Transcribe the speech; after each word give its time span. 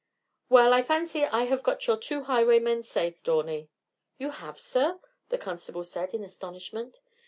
"Well, 0.49 0.73
I 0.73 0.81
fancy 0.81 1.25
I 1.25 1.43
have 1.43 1.61
got 1.61 1.85
your 1.85 1.95
two 1.95 2.23
highwaymen 2.23 2.81
safe, 2.81 3.21
Dawney." 3.21 3.69
"You 4.17 4.31
have, 4.31 4.59
sir?" 4.59 4.99
the 5.29 5.37
constable 5.37 5.83
said 5.83 6.15
in 6.15 6.23
astonishment. 6.23 6.99